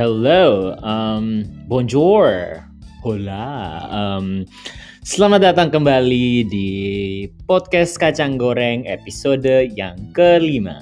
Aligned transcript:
Hello, 0.00 0.72
um, 0.80 1.44
bonjour, 1.68 2.56
hola. 3.04 3.84
Um, 3.92 4.48
selamat 5.04 5.52
datang 5.52 5.68
kembali 5.68 6.48
di 6.48 6.68
podcast 7.44 8.00
Kacang 8.00 8.40
Goreng 8.40 8.88
episode 8.88 9.44
yang 9.76 10.00
kelima. 10.16 10.80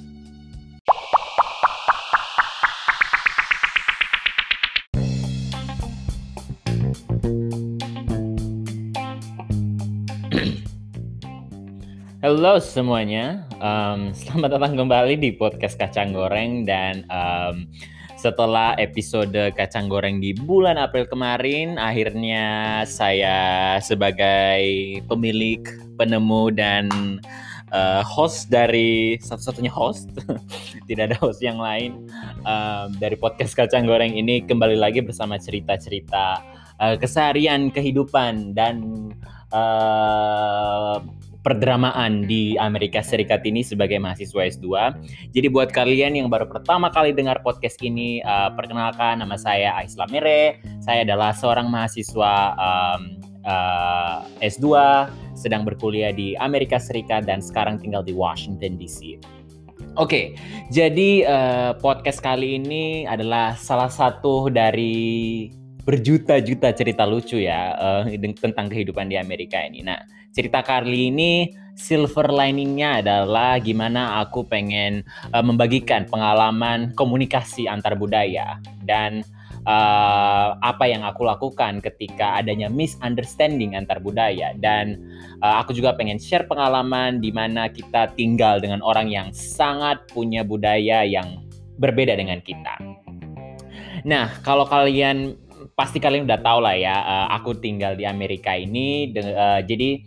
Halo 12.23 12.63
semuanya, 12.63 13.51
um, 13.59 14.15
selamat 14.15 14.63
datang 14.63 14.79
kembali 14.79 15.19
di 15.19 15.35
podcast 15.35 15.75
Kacang 15.75 16.15
Goreng 16.15 16.63
dan 16.63 17.03
um, 17.11 17.67
setelah 18.19 18.75
episode 18.83 19.55
kacang 19.55 19.87
goreng 19.87 20.19
di 20.19 20.35
bulan 20.35 20.75
April 20.75 21.07
kemarin, 21.07 21.79
akhirnya 21.79 22.83
saya 22.83 23.79
sebagai 23.79 24.99
pemilik, 25.07 25.63
penemu 25.95 26.51
dan 26.51 26.91
uh, 27.71 28.03
host 28.03 28.51
dari 28.51 29.23
satu-satunya 29.23 29.71
host, 29.71 30.11
tidak 30.91 31.15
ada 31.15 31.17
host 31.23 31.39
yang 31.39 31.63
lain 31.63 32.11
um, 32.43 32.91
dari 32.99 33.15
podcast 33.15 33.55
kacang 33.55 33.87
goreng 33.87 34.11
ini 34.11 34.43
kembali 34.43 34.75
lagi 34.75 34.99
bersama 34.99 35.39
cerita-cerita 35.39 36.43
uh, 36.83 36.99
keseharian 36.99 37.71
kehidupan 37.71 38.51
dan 38.59 39.09
uh, 39.55 40.99
perdramaan 41.43 42.27
di 42.27 42.59
Amerika 42.59 43.01
Serikat 43.01 43.47
ini 43.47 43.63
sebagai 43.63 43.97
mahasiswa 44.03 44.43
S2. 44.49 44.67
Jadi 45.33 45.47
buat 45.49 45.71
kalian 45.71 46.19
yang 46.19 46.29
baru 46.29 46.51
pertama 46.51 46.91
kali 46.91 47.15
dengar 47.15 47.41
podcast 47.47 47.79
ini, 47.81 48.21
uh, 48.27 48.51
perkenalkan 48.53 49.23
nama 49.23 49.39
saya 49.39 49.75
Aisla 49.79 50.11
Mere. 50.11 50.59
Saya 50.83 51.07
adalah 51.07 51.31
seorang 51.31 51.71
mahasiswa 51.71 52.33
um, 52.59 53.01
uh, 53.47 54.27
S2 54.43 54.67
sedang 55.39 55.63
berkuliah 55.63 56.11
di 56.11 56.35
Amerika 56.43 56.77
Serikat 56.83 57.25
dan 57.31 57.39
sekarang 57.39 57.79
tinggal 57.79 58.03
di 58.03 58.13
Washington 58.13 58.75
DC. 58.77 59.19
Oke, 59.99 59.99
okay, 59.99 60.25
jadi 60.71 61.27
uh, 61.27 61.73
podcast 61.79 62.23
kali 62.23 62.59
ini 62.59 63.03
adalah 63.07 63.59
salah 63.59 63.91
satu 63.91 64.47
dari 64.47 65.51
berjuta-juta 65.83 66.71
cerita 66.77 67.09
lucu 67.09 67.41
ya 67.43 67.75
uh, 67.75 68.05
tentang 68.39 68.69
kehidupan 68.69 69.09
di 69.09 69.17
Amerika 69.17 69.59
ini. 69.65 69.81
Nah, 69.81 69.99
cerita 70.33 70.61
kali 70.65 71.13
ini 71.13 71.33
silver 71.79 72.27
liningnya 72.35 73.01
adalah 73.01 73.63
gimana 73.63 74.19
aku 74.27 74.43
pengen 74.43 75.07
uh, 75.31 75.45
membagikan 75.47 76.11
pengalaman 76.11 76.91
komunikasi 76.99 77.71
antar 77.71 77.95
budaya 77.95 78.59
dan 78.83 79.23
uh, 79.63 80.59
apa 80.59 80.91
yang 80.91 81.07
aku 81.07 81.23
lakukan 81.23 81.79
ketika 81.79 82.43
adanya 82.43 82.67
misunderstanding 82.67 83.79
antar 83.79 84.03
budaya 84.03 84.57
dan 84.59 84.99
uh, 85.39 85.63
aku 85.63 85.71
juga 85.71 85.95
pengen 85.95 86.19
share 86.19 86.51
pengalaman 86.51 87.23
di 87.23 87.31
mana 87.31 87.71
kita 87.71 88.11
tinggal 88.19 88.59
dengan 88.59 88.83
orang 88.83 89.07
yang 89.07 89.31
sangat 89.31 90.03
punya 90.11 90.43
budaya 90.43 91.07
yang 91.07 91.47
berbeda 91.79 92.19
dengan 92.19 92.43
kita. 92.43 92.75
Nah, 94.03 94.31
kalau 94.43 94.67
kalian 94.67 95.39
pasti 95.75 95.99
kalian 95.99 96.27
udah 96.27 96.41
tahu 96.41 96.59
lah 96.63 96.77
ya, 96.77 96.97
uh, 97.03 97.27
aku 97.35 97.59
tinggal 97.59 97.95
di 97.95 98.05
Amerika 98.05 98.55
ini. 98.55 99.11
uh, 99.15 99.61
jadi 99.63 100.03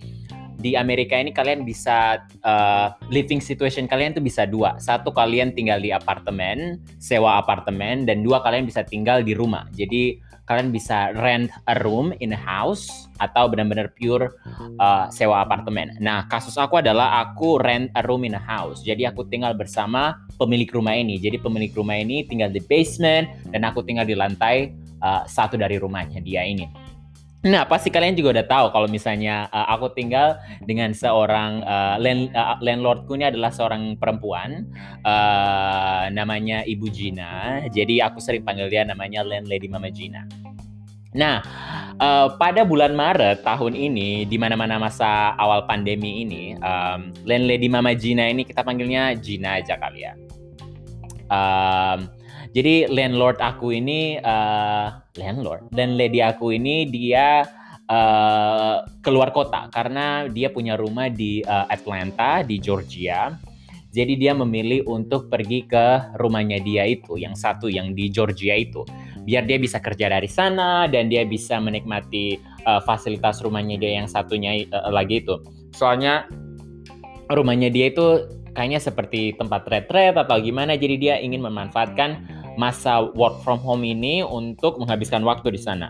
di 0.61 0.77
Amerika 0.77 1.17
ini 1.17 1.33
kalian 1.33 1.65
bisa 1.65 2.21
uh, 2.45 2.93
living 3.09 3.41
situation 3.41 3.89
kalian 3.89 4.13
tuh 4.13 4.21
bisa 4.21 4.45
dua. 4.45 4.77
Satu 4.77 5.09
kalian 5.09 5.57
tinggal 5.57 5.81
di 5.81 5.89
apartemen, 5.89 6.77
sewa 7.01 7.41
apartemen, 7.41 8.05
dan 8.05 8.21
dua 8.21 8.45
kalian 8.45 8.69
bisa 8.69 8.85
tinggal 8.85 9.25
di 9.25 9.33
rumah. 9.33 9.65
Jadi 9.73 10.21
kalian 10.45 10.69
bisa 10.69 11.15
rent 11.15 11.47
a 11.71 11.79
room 11.79 12.11
in 12.19 12.35
a 12.35 12.39
house 12.39 13.07
atau 13.23 13.47
benar-benar 13.47 13.93
pure 13.95 14.35
uh, 14.83 15.07
sewa 15.07 15.41
apartemen. 15.41 15.95
Nah, 16.03 16.27
kasus 16.27 16.59
aku 16.59 16.81
adalah 16.81 17.23
aku 17.23 17.55
rent 17.61 17.87
a 17.95 18.01
room 18.03 18.27
in 18.27 18.35
a 18.35 18.41
house. 18.41 18.83
Jadi 18.83 19.07
aku 19.07 19.25
tinggal 19.31 19.55
bersama 19.55 20.17
pemilik 20.35 20.67
rumah 20.69 20.97
ini. 20.97 21.17
Jadi 21.17 21.39
pemilik 21.39 21.71
rumah 21.71 21.97
ini 21.97 22.27
tinggal 22.27 22.51
di 22.51 22.59
basement 22.59 23.31
dan 23.49 23.63
aku 23.63 23.81
tinggal 23.81 24.03
di 24.03 24.17
lantai 24.17 24.75
uh, 25.01 25.25
satu 25.27 25.57
dari 25.57 25.81
rumahnya 25.81 26.21
dia 26.21 26.45
ini. 26.47 26.69
Nah, 27.41 27.65
pasti 27.65 27.89
kalian 27.89 28.13
juga 28.13 28.37
udah 28.37 28.45
tahu 28.45 28.65
kalau 28.69 28.85
misalnya 28.85 29.49
uh, 29.49 29.65
aku 29.73 29.89
tinggal 29.97 30.37
dengan 30.61 30.93
seorang 30.93 31.65
uh, 31.65 31.97
land, 31.97 32.29
uh, 32.37 32.61
landlordku 32.61 33.17
ini 33.17 33.33
adalah 33.33 33.49
seorang 33.49 33.97
perempuan, 33.97 34.69
uh, 35.01 36.05
namanya 36.13 36.61
Ibu 36.61 36.85
Gina. 36.93 37.65
Jadi 37.73 37.97
aku 37.97 38.21
sering 38.21 38.45
panggil 38.45 38.69
dia 38.69 38.85
namanya 38.85 39.25
landlady 39.25 39.65
Mama 39.65 39.89
Gina. 39.89 40.29
Nah, 41.17 41.41
uh, 41.97 42.37
pada 42.37 42.61
bulan 42.61 42.93
Maret 42.93 43.41
tahun 43.41 43.73
ini, 43.73 44.29
di 44.29 44.37
mana-mana 44.37 44.77
masa 44.77 45.33
awal 45.33 45.65
pandemi 45.65 46.21
ini, 46.21 46.53
um, 46.61 47.09
landlady 47.25 47.65
Mama 47.65 47.97
Gina 47.97 48.29
ini 48.29 48.45
kita 48.45 48.61
panggilnya 48.61 49.17
Gina 49.17 49.57
aja 49.57 49.81
kali 49.81 50.05
ya. 50.05 50.13
Um, 51.25 52.20
jadi 52.51 52.91
landlord 52.91 53.39
aku 53.39 53.71
ini 53.71 54.19
uh, 54.19 54.99
landlord 55.15 55.71
dan 55.71 55.95
lady 55.95 56.19
aku 56.19 56.51
ini 56.51 56.83
dia 56.87 57.47
uh, 57.91 58.83
keluar 59.03 59.35
kota 59.35 59.67
karena 59.71 60.27
dia 60.31 60.51
punya 60.51 60.79
rumah 60.79 61.11
di 61.11 61.43
uh, 61.43 61.67
Atlanta 61.67 62.43
di 62.43 62.59
Georgia. 62.59 63.35
Jadi 63.91 64.15
dia 64.15 64.31
memilih 64.31 64.87
untuk 64.87 65.27
pergi 65.27 65.67
ke 65.67 66.15
rumahnya 66.15 66.63
dia 66.63 66.87
itu, 66.87 67.19
yang 67.19 67.35
satu 67.35 67.67
yang 67.67 67.91
di 67.91 68.07
Georgia 68.07 68.55
itu, 68.55 68.87
biar 69.27 69.43
dia 69.43 69.59
bisa 69.59 69.83
kerja 69.83 70.07
dari 70.07 70.31
sana 70.31 70.87
dan 70.87 71.11
dia 71.11 71.27
bisa 71.27 71.59
menikmati 71.59 72.39
uh, 72.63 72.79
fasilitas 72.87 73.43
rumahnya 73.43 73.75
dia 73.75 73.99
yang 73.99 74.07
satunya 74.07 74.63
uh, 74.71 74.95
lagi 74.95 75.19
itu. 75.19 75.43
Soalnya 75.75 76.23
rumahnya 77.27 77.67
dia 77.67 77.91
itu 77.91 78.31
kayaknya 78.55 78.79
seperti 78.79 79.35
tempat 79.35 79.67
retret 79.67 80.15
atau 80.15 80.39
gimana, 80.39 80.79
jadi 80.79 80.95
dia 80.95 81.15
ingin 81.19 81.43
memanfaatkan 81.43 82.40
masa 82.61 83.09
work 83.17 83.41
from 83.41 83.57
home 83.57 83.81
ini 83.81 84.21
untuk 84.21 84.77
menghabiskan 84.77 85.25
waktu 85.25 85.57
di 85.57 85.61
sana. 85.61 85.89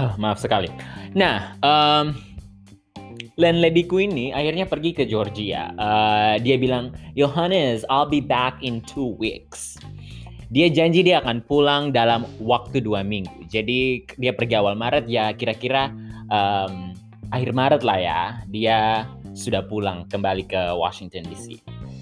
Oh, 0.00 0.16
maaf 0.16 0.40
sekali. 0.40 0.72
Nah, 1.12 1.54
um, 1.60 2.16
landladyku 3.36 4.00
ini 4.02 4.32
akhirnya 4.32 4.66
pergi 4.66 4.90
ke 4.96 5.04
Georgia. 5.06 5.70
Uh, 5.76 6.34
dia 6.40 6.56
bilang, 6.56 6.96
Johannes, 7.14 7.86
I'll 7.92 8.08
be 8.08 8.24
back 8.24 8.58
in 8.64 8.82
two 8.82 9.14
weeks. 9.20 9.78
Dia 10.50 10.70
janji 10.70 11.02
dia 11.02 11.22
akan 11.22 11.42
pulang 11.46 11.90
dalam 11.94 12.26
waktu 12.42 12.82
dua 12.82 13.06
minggu. 13.06 13.46
Jadi 13.50 14.06
dia 14.18 14.32
pergi 14.34 14.54
awal 14.58 14.78
Maret 14.78 15.06
ya 15.10 15.34
kira-kira 15.34 15.90
um, 16.30 16.94
akhir 17.30 17.50
Maret 17.54 17.82
lah 17.86 17.98
ya. 17.98 18.20
Dia 18.50 18.78
sudah 19.34 19.66
pulang 19.66 20.06
kembali 20.10 20.46
ke 20.46 20.62
Washington 20.74 21.26
DC. 21.26 21.58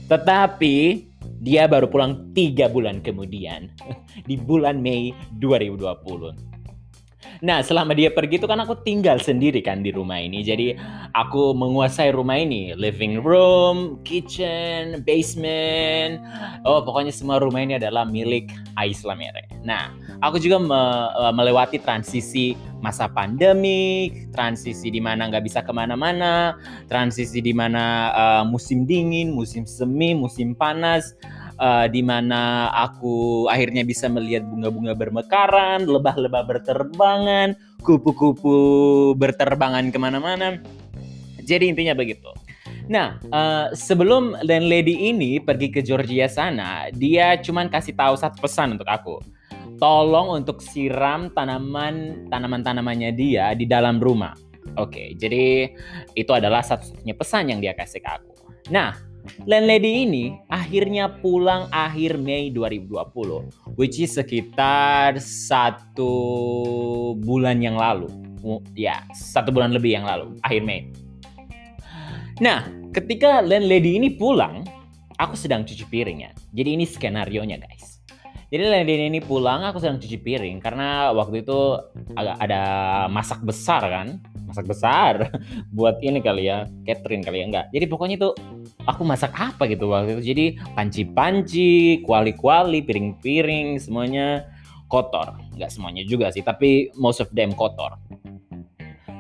Tetapi 0.09 1.12
dia 1.43 1.67
baru 1.67 1.91
pulang 1.91 2.31
tiga 2.31 2.71
bulan 2.71 3.03
kemudian 3.03 3.67
di 4.31 4.39
bulan 4.39 4.79
Mei 4.79 5.11
2020. 5.43 6.53
Nah, 7.43 7.59
selama 7.59 7.91
dia 7.91 8.07
pergi 8.15 8.39
itu 8.39 8.47
kan 8.47 8.63
aku 8.63 8.79
tinggal 8.87 9.19
sendiri 9.19 9.59
kan 9.67 9.83
di 9.83 9.91
rumah 9.91 10.23
ini. 10.23 10.47
Jadi 10.47 10.79
aku 11.11 11.51
menguasai 11.51 12.15
rumah 12.15 12.39
ini, 12.39 12.71
living 12.79 13.19
room, 13.19 13.99
kitchen, 14.07 15.03
basement. 15.03 16.23
Oh, 16.63 16.87
pokoknya 16.87 17.11
semua 17.11 17.43
rumah 17.43 17.67
ini 17.67 17.83
adalah 17.83 18.07
milik 18.07 18.55
Aisla 18.79 19.19
Mere. 19.19 19.51
Nah, 19.67 19.91
aku 20.23 20.39
juga 20.39 20.63
me 20.63 20.83
eh, 21.11 21.33
melewati 21.35 21.83
transisi 21.83 22.55
masa 22.83 23.07
pandemi, 23.07 24.11
transisi 24.35 24.91
di 24.91 24.99
mana 24.99 25.31
nggak 25.31 25.47
bisa 25.47 25.63
ke 25.63 25.71
mana-mana, 25.71 26.59
transisi 26.91 27.39
di 27.39 27.55
mana 27.55 28.11
uh, 28.13 28.45
musim 28.45 28.85
dingin, 28.85 29.31
musim 29.31 29.63
semi, 29.65 30.13
musim 30.13 30.53
panas 30.59 31.15
uh, 31.63 31.87
di 31.87 32.03
mana 32.03 32.69
aku 32.75 33.47
akhirnya 33.47 33.87
bisa 33.87 34.11
melihat 34.11 34.43
bunga-bunga 34.51 34.99
bermekaran, 34.99 35.87
lebah-lebah 35.87 36.43
berterbangan, 36.43 37.55
kupu-kupu 37.87 38.57
berterbangan 39.15 39.95
ke 39.95 39.99
mana-mana. 40.03 40.59
Jadi 41.43 41.71
intinya 41.71 41.95
begitu. 41.95 42.31
Nah, 42.91 43.19
uh, 43.31 43.71
sebelum 43.73 44.35
landlady 44.43 45.11
ini 45.15 45.39
pergi 45.39 45.71
ke 45.71 45.81
Georgia 45.87 46.27
sana, 46.27 46.91
dia 46.91 47.39
cuman 47.39 47.71
kasih 47.71 47.95
tahu 47.95 48.19
satu 48.19 48.43
pesan 48.43 48.75
untuk 48.75 48.91
aku. 48.91 49.23
Tolong 49.83 50.39
untuk 50.39 50.63
siram 50.63 51.35
tanaman 51.35 52.31
tanaman-tanamannya 52.31 53.11
dia 53.19 53.51
di 53.59 53.67
dalam 53.67 53.99
rumah. 53.99 54.39
Oke, 54.79 54.95
okay, 54.95 55.09
jadi 55.19 55.75
itu 56.15 56.31
adalah 56.31 56.63
satu-satunya 56.63 57.19
pesan 57.19 57.51
yang 57.51 57.59
dia 57.59 57.75
kasih 57.75 57.99
ke 57.99 58.07
aku. 58.07 58.31
Nah, 58.71 58.95
Landlady 59.47 60.03
ini 60.07 60.35
akhirnya 60.51 61.07
pulang 61.23 61.71
akhir 61.71 62.19
Mei 62.19 62.51
2020, 62.51 63.75
which 63.79 64.03
is 64.03 64.19
sekitar 64.19 65.19
satu 65.19 66.15
bulan 67.23 67.63
yang 67.63 67.79
lalu. 67.79 68.11
Ya, 68.75 69.07
satu 69.15 69.55
bulan 69.55 69.71
lebih 69.71 69.95
yang 69.99 70.07
lalu, 70.07 70.35
akhir 70.43 70.63
Mei. 70.67 70.91
Nah, 72.43 72.67
ketika 72.91 73.39
landlady 73.39 73.95
ini 74.03 74.19
pulang, 74.19 74.67
aku 75.23 75.39
sedang 75.39 75.63
cuci 75.63 75.87
piring 75.87 76.27
ya. 76.27 76.35
Jadi 76.51 76.75
ini 76.75 76.83
skenario 76.83 77.47
nya 77.47 77.63
guys. 77.63 78.03
Jadi 78.53 78.69
Landin 78.69 79.09
ini 79.09 79.25
pulang, 79.25 79.65
aku 79.65 79.81
sedang 79.81 79.97
cuci 79.97 80.21
piring 80.21 80.61
karena 80.61 81.09
waktu 81.17 81.41
itu 81.41 81.73
agak 82.13 82.37
ada 82.37 82.63
masak 83.09 83.41
besar 83.41 83.81
kan, 83.81 84.21
masak 84.45 84.69
besar 84.69 85.33
buat 85.77 85.97
ini 86.05 86.21
kali 86.21 86.53
ya, 86.53 86.69
Catherine 86.85 87.25
kali 87.25 87.41
ya 87.41 87.45
enggak. 87.49 87.67
Jadi 87.73 87.89
pokoknya 87.89 88.21
itu 88.21 88.31
aku 88.85 89.09
masak 89.09 89.33
apa 89.41 89.65
gitu 89.73 89.89
waktu 89.89 90.21
itu. 90.21 90.37
Jadi 90.37 90.47
panci-panci, 90.77 92.05
kuali-kuali, 92.05 92.85
piring-piring, 92.85 93.81
semuanya 93.81 94.45
kotor. 94.93 95.33
Enggak 95.57 95.73
semuanya 95.73 96.05
juga 96.05 96.29
sih, 96.29 96.45
tapi 96.45 96.93
most 97.01 97.25
of 97.25 97.33
them 97.33 97.57
kotor. 97.57 97.97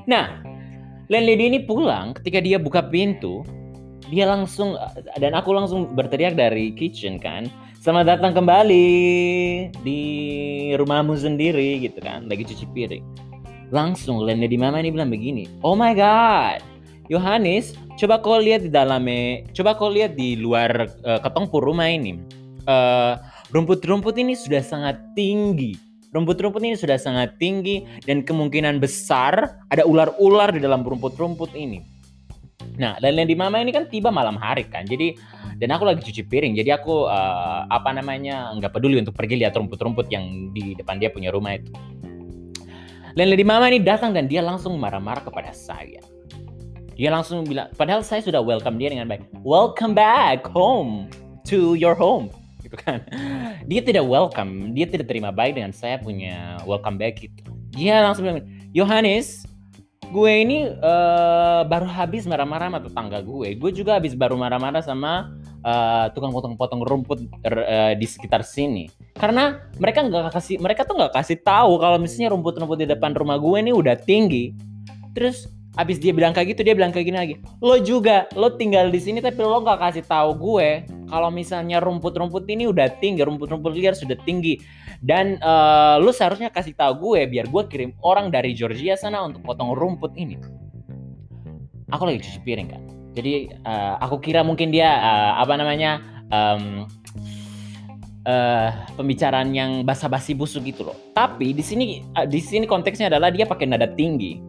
Nah, 0.04 0.44
landlady 1.08 1.56
ini 1.56 1.64
pulang 1.64 2.12
ketika 2.20 2.36
dia 2.36 2.60
buka 2.60 2.84
pintu, 2.84 3.40
dia 4.12 4.28
langsung 4.28 4.76
dan 5.16 5.32
aku 5.32 5.56
langsung 5.56 5.96
berteriak 5.96 6.36
dari 6.36 6.76
kitchen 6.76 7.16
kan 7.16 7.48
selamat 7.82 8.14
datang 8.14 8.30
kembali 8.30 8.86
di 9.82 10.02
rumahmu 10.78 11.18
sendiri 11.18 11.82
gitu 11.82 11.98
kan? 11.98 12.30
Lagi 12.30 12.46
cuci 12.46 12.70
piring. 12.70 13.02
Langsung 13.74 14.22
di 14.22 14.54
mama 14.54 14.78
ini 14.78 14.94
bilang 14.94 15.10
begini 15.10 15.50
oh 15.66 15.74
my 15.74 15.90
god 15.90 16.62
Yohanes 17.10 17.74
coba 17.98 18.22
kau 18.22 18.38
lihat 18.38 18.62
di 18.62 18.70
dalamnya 18.70 19.42
coba 19.50 19.74
kau 19.74 19.90
lihat 19.90 20.14
di 20.14 20.38
luar 20.38 20.86
uh, 21.02 21.18
ketongku 21.26 21.58
rumah 21.58 21.90
ini. 21.90 22.22
Uh, 22.70 23.18
rumput-rumput 23.50 24.14
ini 24.14 24.38
sudah 24.38 24.62
sangat 24.62 25.02
tinggi. 25.18 25.74
Rumput-rumput 26.14 26.62
ini 26.62 26.78
sudah 26.78 27.02
sangat 27.02 27.34
tinggi 27.42 27.82
dan 28.06 28.22
kemungkinan 28.22 28.78
besar 28.78 29.58
ada 29.74 29.82
ular-ular 29.82 30.54
di 30.54 30.62
dalam 30.62 30.86
rumput-rumput 30.86 31.50
ini 31.58 31.91
Nah, 32.80 32.96
dan 32.98 33.28
di 33.28 33.36
mama 33.36 33.60
ini 33.60 33.70
kan 33.70 33.86
tiba 33.86 34.08
malam 34.08 34.34
hari 34.34 34.64
kan. 34.66 34.88
Jadi 34.88 35.14
dan 35.62 35.70
aku 35.70 35.86
lagi 35.86 36.02
cuci 36.02 36.26
piring. 36.26 36.58
Jadi 36.58 36.74
aku 36.74 37.06
uh, 37.06 37.68
apa 37.70 37.94
namanya 37.94 38.50
nggak 38.58 38.72
peduli 38.74 38.98
untuk 38.98 39.14
pergi 39.14 39.38
lihat 39.38 39.54
rumput-rumput 39.54 40.10
yang 40.10 40.50
di 40.50 40.74
depan 40.74 40.98
dia 40.98 41.12
punya 41.12 41.30
rumah 41.30 41.54
itu. 41.54 41.70
Dan 43.12 43.28
di 43.28 43.44
mama 43.44 43.68
ini 43.68 43.78
datang 43.78 44.16
dan 44.16 44.24
dia 44.24 44.40
langsung 44.40 44.74
marah-marah 44.80 45.20
kepada 45.20 45.52
saya. 45.52 46.00
Dia 46.96 47.08
langsung 47.12 47.44
bilang, 47.44 47.68
padahal 47.76 48.00
saya 48.04 48.24
sudah 48.24 48.40
welcome 48.40 48.80
dia 48.80 48.88
dengan 48.88 49.08
baik. 49.08 49.24
Welcome 49.44 49.92
back 49.92 50.48
home 50.48 51.08
to 51.48 51.76
your 51.76 51.92
home. 51.92 52.32
Gitu 52.64 52.76
kan. 52.80 53.04
Dia 53.68 53.84
tidak 53.84 54.08
welcome, 54.08 54.72
dia 54.72 54.88
tidak 54.88 55.12
terima 55.12 55.28
baik 55.28 55.60
dengan 55.60 55.76
saya 55.76 56.00
punya 56.00 56.56
welcome 56.64 56.96
back 56.96 57.20
gitu. 57.20 57.52
Dia 57.76 58.00
langsung 58.00 58.28
bilang, 58.28 58.44
Yohanes, 58.72 59.44
gue 60.12 60.32
ini 60.44 60.68
uh, 60.68 61.64
baru 61.64 61.88
habis 61.88 62.28
marah-marah 62.28 62.68
sama 62.68 62.80
tetangga 62.84 63.18
gue. 63.24 63.56
Gue 63.56 63.70
juga 63.72 63.96
habis 63.96 64.12
baru 64.12 64.36
marah-marah 64.36 64.84
sama 64.84 65.32
uh, 65.64 66.12
tukang 66.12 66.30
potong-potong 66.30 66.84
rumput 66.84 67.24
uh, 67.48 67.96
di 67.96 68.06
sekitar 68.06 68.44
sini. 68.44 68.92
Karena 69.16 69.64
mereka 69.80 70.04
nggak 70.04 70.36
kasih, 70.36 70.60
mereka 70.60 70.84
tuh 70.84 71.00
nggak 71.00 71.16
kasih 71.16 71.40
tahu 71.40 71.80
kalau 71.80 71.96
misalnya 71.96 72.36
rumput-rumput 72.36 72.84
di 72.84 72.86
depan 72.86 73.16
rumah 73.16 73.40
gue 73.40 73.56
ini 73.64 73.72
udah 73.72 73.96
tinggi. 73.96 74.52
Terus 75.16 75.48
abis 75.72 75.96
dia 75.96 76.12
bilang 76.12 76.36
kayak 76.36 76.52
gitu 76.52 76.60
dia 76.68 76.76
bilang 76.76 76.92
kayak 76.92 77.06
gini 77.08 77.18
lagi. 77.18 77.34
Lo 77.64 77.80
juga, 77.80 78.28
lo 78.36 78.52
tinggal 78.60 78.92
di 78.92 79.00
sini 79.00 79.24
tapi 79.24 79.40
lo 79.40 79.64
nggak 79.64 79.80
kasih 79.80 80.04
tahu 80.04 80.36
gue 80.36 80.84
kalau 81.12 81.28
misalnya 81.28 81.76
rumput-rumput 81.84 82.48
ini 82.48 82.64
udah 82.64 82.88
tinggi, 82.96 83.20
rumput-rumput 83.20 83.76
liar 83.76 83.92
sudah 83.92 84.16
tinggi 84.24 84.56
dan 85.04 85.36
uh, 85.44 86.00
lu 86.00 86.08
seharusnya 86.08 86.48
kasih 86.48 86.72
tahu 86.72 87.12
gue 87.12 87.28
biar 87.28 87.52
gue 87.52 87.62
kirim 87.68 87.92
orang 88.00 88.32
dari 88.32 88.56
Georgia 88.56 88.96
sana 88.96 89.20
untuk 89.20 89.44
potong 89.44 89.76
rumput 89.76 90.16
ini. 90.16 90.40
Aku 91.92 92.08
lagi 92.08 92.24
cuci 92.24 92.40
piring 92.40 92.68
kan. 92.72 92.82
Jadi 93.12 93.52
uh, 93.68 94.00
aku 94.00 94.24
kira 94.24 94.40
mungkin 94.40 94.72
dia 94.72 94.88
uh, 94.88 95.44
apa 95.44 95.52
namanya 95.60 96.00
um, 96.32 96.88
uh, 98.24 98.72
pembicaraan 98.96 99.52
yang 99.52 99.84
basa-basi 99.84 100.32
busuk 100.32 100.64
gitu 100.64 100.88
loh. 100.88 100.96
Tapi 101.12 101.52
di 101.52 101.60
sini 101.60 102.00
uh, 102.16 102.24
di 102.24 102.40
sini 102.40 102.64
konteksnya 102.64 103.12
adalah 103.12 103.28
dia 103.28 103.44
pakai 103.44 103.68
nada 103.68 103.84
tinggi. 103.92 104.40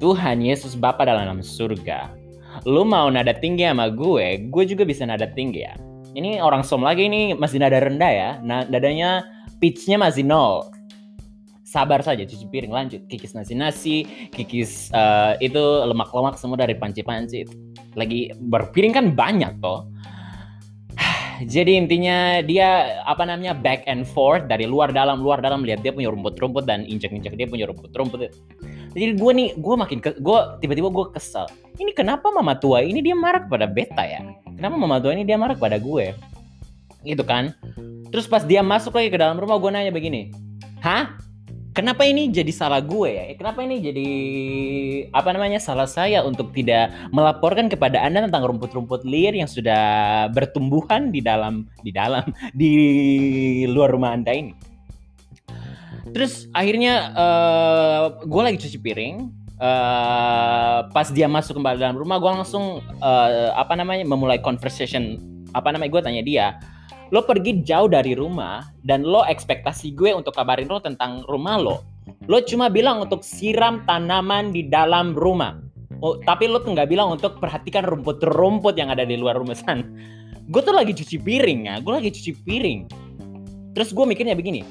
Tuhan 0.00 0.40
Yesus 0.40 0.80
Bapa 0.80 1.04
dalam 1.04 1.44
surga. 1.44 2.16
Lu 2.64 2.88
mau 2.88 3.12
nada 3.12 3.36
tinggi 3.36 3.68
sama 3.68 3.92
gue, 3.92 4.48
gue 4.48 4.64
juga 4.64 4.88
bisa 4.88 5.04
nada 5.04 5.28
tinggi 5.28 5.60
ya. 5.60 5.76
Ini 6.10 6.42
orang 6.42 6.66
som 6.66 6.82
lagi 6.82 7.06
ini 7.06 7.38
masih 7.38 7.62
nada 7.62 7.78
rendah 7.78 8.10
ya. 8.10 8.30
Nah, 8.42 8.66
dadanya 8.66 9.22
pitchnya 9.62 9.94
masih 9.94 10.26
nol. 10.26 10.66
Sabar 11.62 12.02
saja 12.02 12.26
cuci 12.26 12.50
piring 12.50 12.74
lanjut. 12.74 13.06
Kikis 13.06 13.30
nasi 13.38 13.54
nasi 13.54 13.96
kikis 14.34 14.90
uh, 14.90 15.38
itu 15.38 15.62
lemak 15.86 16.10
lemak 16.10 16.34
semua 16.34 16.58
dari 16.58 16.74
panci 16.74 17.06
panci 17.06 17.46
lagi 17.94 18.34
berpiring 18.34 18.90
kan 18.90 19.06
banyak 19.14 19.54
toh. 19.62 19.86
Jadi 21.54 21.78
intinya 21.78 22.42
dia 22.42 22.98
apa 23.06 23.22
namanya 23.22 23.54
back 23.54 23.86
and 23.86 24.02
forth 24.02 24.50
dari 24.50 24.66
luar 24.66 24.90
dalam 24.90 25.22
luar 25.22 25.38
dalam. 25.38 25.62
Lihat 25.62 25.86
dia 25.86 25.94
punya 25.94 26.10
rumput-rumput 26.10 26.66
dan 26.66 26.82
injek-injek 26.90 27.38
dia 27.38 27.46
punya 27.46 27.70
rumput-rumput 27.70 28.34
jadi 28.90 29.14
gue 29.14 29.32
nih 29.32 29.48
gue 29.54 29.74
makin 29.78 29.98
ke, 30.02 30.18
gue 30.18 30.38
tiba-tiba 30.58 30.90
gue 30.90 31.06
kesel 31.14 31.46
ini 31.78 31.94
kenapa 31.94 32.28
mama 32.34 32.58
tua 32.58 32.82
ini 32.82 33.00
dia 33.00 33.16
marah 33.16 33.46
kepada 33.46 33.64
beta 33.70 34.02
ya? 34.04 34.20
Kenapa 34.58 34.76
mama 34.76 35.00
tua 35.00 35.16
ini 35.16 35.24
dia 35.24 35.40
marah 35.40 35.56
kepada 35.56 35.80
gue? 35.80 36.12
Gitu 37.06 37.24
kan? 37.24 37.56
Terus 38.10 38.28
pas 38.28 38.44
dia 38.44 38.60
masuk 38.60 38.98
lagi 38.98 39.08
ke 39.08 39.16
dalam 39.16 39.38
rumah 39.38 39.56
gue 39.56 39.70
nanya 39.70 39.94
begini 39.94 40.34
hah? 40.82 41.16
Kenapa 41.70 42.02
ini 42.02 42.26
jadi 42.34 42.50
salah 42.50 42.82
gue 42.82 43.08
ya? 43.14 43.24
Kenapa 43.38 43.62
ini 43.62 43.78
jadi 43.78 44.08
apa 45.14 45.30
namanya 45.30 45.62
salah 45.62 45.86
saya 45.86 46.18
untuk 46.26 46.50
tidak 46.50 46.90
melaporkan 47.14 47.70
kepada 47.70 48.02
anda 48.02 48.26
tentang 48.26 48.42
rumput-rumput 48.42 49.06
liar 49.06 49.38
yang 49.38 49.46
sudah 49.46 50.26
bertumbuhan 50.34 51.14
di 51.14 51.22
dalam 51.22 51.70
di 51.86 51.94
dalam 51.94 52.26
di 52.58 52.72
luar 53.70 53.94
rumah 53.94 54.18
anda 54.18 54.34
ini 54.34 54.69
terus 56.10 56.50
akhirnya 56.52 57.14
uh, 57.14 58.04
gue 58.24 58.42
lagi 58.42 58.58
cuci 58.66 58.78
piring 58.80 59.16
Uh, 59.60 60.88
pas 60.96 61.12
dia 61.12 61.28
masuk 61.28 61.60
kembali 61.60 61.84
dalam 61.84 62.00
rumah 62.00 62.16
gue 62.16 62.32
langsung 62.32 62.80
uh, 63.04 63.52
apa 63.52 63.76
namanya 63.76 64.08
memulai 64.08 64.40
conversation 64.40 65.20
apa 65.52 65.68
namanya 65.68 65.92
gue 65.92 66.00
tanya 66.00 66.22
dia 66.24 66.56
lo 67.10 67.26
pergi 67.26 67.66
jauh 67.66 67.90
dari 67.90 68.14
rumah 68.14 68.70
dan 68.86 69.02
lo 69.02 69.26
ekspektasi 69.26 69.98
gue 69.98 70.14
untuk 70.14 70.34
kabarin 70.34 70.70
lo 70.70 70.78
tentang 70.78 71.26
rumah 71.26 71.58
lo. 71.58 71.82
Lo 72.30 72.38
cuma 72.46 72.70
bilang 72.70 73.02
untuk 73.02 73.26
siram 73.26 73.82
tanaman 73.82 74.54
di 74.54 74.70
dalam 74.70 75.14
rumah. 75.18 75.58
Oh, 76.00 76.16
tapi 76.22 76.46
lo 76.48 76.62
nggak 76.62 76.88
bilang 76.88 77.18
untuk 77.18 77.42
perhatikan 77.42 77.84
rumput-rumput 77.84 78.78
yang 78.78 78.88
ada 78.94 79.02
di 79.02 79.18
luar 79.18 79.36
rumah 79.36 79.58
sana. 79.60 79.82
Gue 80.50 80.62
tuh 80.62 80.74
lagi 80.74 80.94
cuci 80.94 81.18
piring 81.18 81.60
ya, 81.66 81.74
gue 81.82 81.92
lagi 81.92 82.10
cuci 82.14 82.32
piring. 82.46 82.80
Terus 83.74 83.90
gue 83.94 84.04
mikirnya 84.06 84.34
begini, 84.34 84.66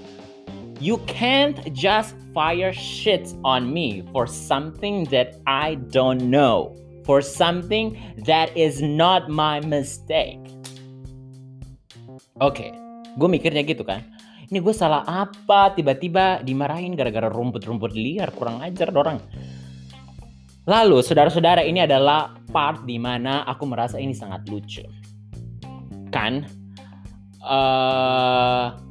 you 0.80 0.98
can't 1.06 1.60
just 1.76 2.16
fire 2.32 2.72
shit 2.72 3.28
on 3.44 3.68
me 3.68 4.08
for 4.16 4.24
something 4.26 5.04
that 5.12 5.36
I 5.44 5.76
don't 5.92 6.32
know, 6.32 6.76
for 7.04 7.20
something 7.20 8.00
that 8.24 8.56
is 8.56 8.80
not 8.80 9.28
my 9.28 9.60
mistake. 9.60 10.40
Oke, 12.40 12.64
okay. 12.64 12.72
gue 13.20 13.28
mikirnya 13.28 13.68
gitu 13.68 13.84
kan. 13.84 14.08
Ini 14.50 14.64
gue 14.64 14.74
salah 14.74 15.06
apa? 15.06 15.76
Tiba-tiba 15.76 16.42
dimarahin 16.42 16.98
gara-gara 16.98 17.30
rumput-rumput 17.30 17.94
liar, 17.94 18.32
kurang 18.34 18.64
ajar 18.66 18.90
orang. 18.96 19.22
Lalu, 20.66 21.06
saudara-saudara, 21.06 21.62
ini 21.62 21.86
adalah 21.86 22.34
part 22.50 22.82
di 22.88 22.98
mana 22.98 23.46
aku 23.46 23.70
merasa 23.70 24.02
ini 24.02 24.16
sangat 24.16 24.48
lucu. 24.50 24.82
Kan, 26.10 26.50
uh, 27.46 28.89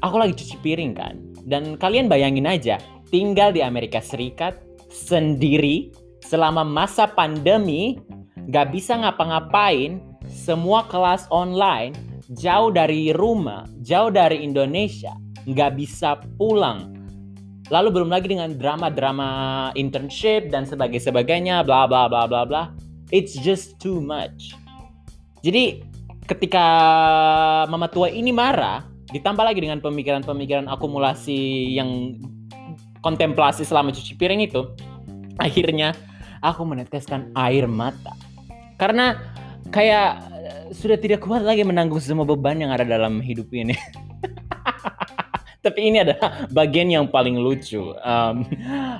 aku 0.00 0.16
lagi 0.20 0.34
cuci 0.36 0.56
piring 0.60 0.92
kan, 0.96 1.14
dan 1.48 1.76
kalian 1.76 2.08
bayangin 2.08 2.48
aja, 2.48 2.76
tinggal 3.08 3.52
di 3.52 3.64
Amerika 3.64 4.00
Serikat 4.00 4.60
sendiri 4.90 5.92
selama 6.24 6.66
masa 6.66 7.08
pandemi, 7.08 8.00
gak 8.50 8.74
bisa 8.74 8.98
ngapa-ngapain, 8.98 10.02
semua 10.30 10.86
kelas 10.86 11.26
online 11.30 12.10
jauh 12.38 12.70
dari 12.70 13.10
rumah, 13.10 13.66
jauh 13.82 14.10
dari 14.10 14.46
Indonesia, 14.46 15.10
nggak 15.50 15.70
bisa 15.74 16.22
pulang. 16.38 16.94
Lalu 17.70 17.88
belum 18.02 18.10
lagi 18.10 18.30
dengan 18.30 18.54
drama-drama 18.54 19.70
internship 19.78 20.50
dan 20.50 20.66
sebagainya, 20.66 21.62
bla 21.62 21.86
bla 21.86 22.10
bla 22.10 22.26
bla 22.26 22.42
bla. 22.46 22.62
It's 23.14 23.34
just 23.38 23.78
too 23.82 23.98
much. 24.02 24.54
Jadi 25.42 25.82
ketika 26.26 26.66
mama 27.66 27.86
tua 27.90 28.10
ini 28.10 28.30
marah, 28.34 28.86
ditambah 29.10 29.44
lagi 29.44 29.60
dengan 29.62 29.82
pemikiran-pemikiran 29.82 30.70
akumulasi 30.70 31.72
yang 31.74 32.16
kontemplasi 33.00 33.64
selama 33.64 33.90
cuci 33.90 34.14
piring 34.16 34.44
itu, 34.44 34.66
akhirnya 35.40 35.96
aku 36.44 36.64
meneteskan 36.64 37.32
air 37.36 37.64
mata. 37.68 38.12
Karena 38.76 39.16
kayak 39.70 40.30
sudah 40.72 40.96
tidak 40.96 41.26
kuat 41.26 41.42
lagi 41.42 41.66
menanggung 41.66 42.00
semua 42.00 42.24
beban 42.24 42.58
yang 42.58 42.70
ada 42.70 42.86
dalam 42.86 43.18
hidup 43.20 43.50
ini. 43.52 43.74
Tapi 45.64 45.92
ini 45.92 46.00
adalah 46.00 46.48
bagian 46.48 46.88
yang 46.88 47.04
paling 47.12 47.36
lucu. 47.36 47.92
Um, 48.00 48.48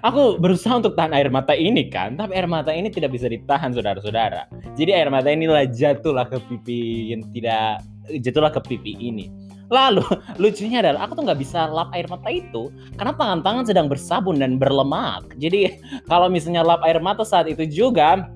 aku 0.04 0.36
berusaha 0.36 0.76
untuk 0.76 0.92
tahan 0.92 1.16
air 1.16 1.32
mata 1.32 1.56
ini 1.56 1.88
kan, 1.88 2.20
tapi 2.20 2.36
air 2.36 2.44
mata 2.44 2.68
ini 2.68 2.92
tidak 2.92 3.16
bisa 3.16 3.32
ditahan 3.32 3.72
saudara-saudara. 3.72 4.44
Jadi 4.76 4.92
air 4.92 5.08
mata 5.08 5.32
inilah 5.32 5.64
jatuhlah 5.72 6.28
ke 6.28 6.36
pipi 6.52 7.16
yang 7.16 7.24
tidak 7.32 7.80
jatuhlah 8.20 8.52
ke 8.52 8.60
pipi 8.60 8.92
ini. 8.92 9.32
Lalu 9.70 10.02
lucunya 10.42 10.82
adalah 10.82 11.06
aku 11.06 11.14
tuh 11.14 11.24
nggak 11.30 11.40
bisa 11.40 11.70
lap 11.70 11.94
air 11.94 12.10
mata 12.10 12.26
itu 12.26 12.74
karena 12.98 13.14
tangan-tangan 13.14 13.64
sedang 13.70 13.86
bersabun 13.86 14.42
dan 14.42 14.58
berlemak. 14.58 15.30
Jadi 15.38 15.78
kalau 16.10 16.26
misalnya 16.26 16.66
lap 16.66 16.82
air 16.82 16.98
mata 16.98 17.22
saat 17.22 17.46
itu 17.46 17.62
juga 17.70 18.26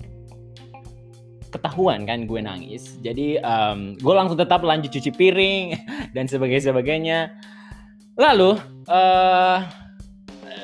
ketahuan 1.50 2.06
kan 2.06 2.30
gue 2.30 2.38
nangis. 2.38 2.98
Jadi 3.02 3.42
um, 3.42 3.98
gue 3.98 4.14
langsung 4.14 4.38
tetap 4.38 4.62
lanjut 4.62 4.94
cuci 4.94 5.10
piring 5.10 5.78
dan 6.14 6.30
sebagainya. 6.30 7.34
Lalu 8.14 8.54
uh, 8.86 9.58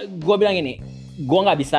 gue 0.07 0.37
bilang 0.39 0.55
ini, 0.55 0.79
gue 1.19 1.41
nggak 1.47 1.59
bisa 1.59 1.79